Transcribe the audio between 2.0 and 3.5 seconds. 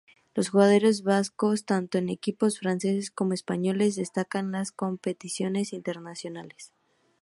equipos franceses como